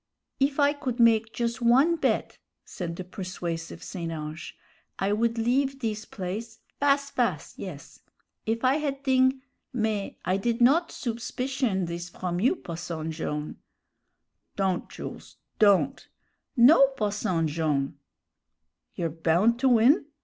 [0.39, 4.11] "If I could make jus' one bet," said the persuasive St.
[4.11, 4.55] Ange,
[4.97, 7.99] "I would leave this place, fas' fas', yes.
[8.47, 13.57] If I had thing mais I did not soupspicion this from you, Posson Jone'"
[14.55, 16.07] "Don't, Jools, don't!"
[16.57, 17.99] "No, Posson Jone'!"
[18.95, 20.05] "You're bound to win?"